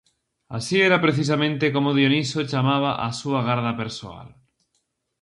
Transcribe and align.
Así 0.57 0.77
era 0.81 0.99
precisamente 1.05 1.65
como 1.75 1.95
Dioniso 1.99 2.39
chamaba 2.51 2.91
á 3.05 3.07
súa 3.19 3.41
garda 3.49 3.71
persoal. 3.81 4.27